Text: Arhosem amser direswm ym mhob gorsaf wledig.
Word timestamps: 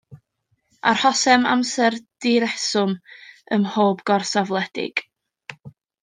Arhosem 0.91 1.43
amser 1.49 1.91
direswm 2.25 2.95
ym 3.57 3.63
mhob 3.69 4.01
gorsaf 4.11 4.49
wledig. 4.55 5.05